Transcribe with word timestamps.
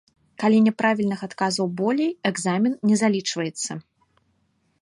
Калі 0.43 0.61
няправільных 0.67 1.19
адказаў 1.27 1.69
болей, 1.83 2.11
экзамен 2.31 2.73
не 2.93 3.01
залічваецца. 3.03 3.71